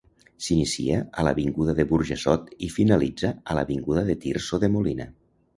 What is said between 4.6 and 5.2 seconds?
de Molina.